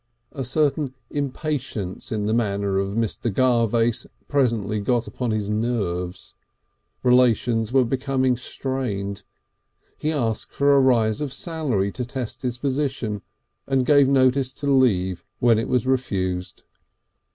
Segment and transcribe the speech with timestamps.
[0.31, 3.31] A certain impatience in the manner of Mr.
[3.31, 6.33] Garvace presently got upon his nerves.
[7.03, 9.23] Relations were becoming strained.
[9.99, 13.21] He asked for a rise of salary to test his position,
[13.67, 16.63] and gave notice to leave when it was refused.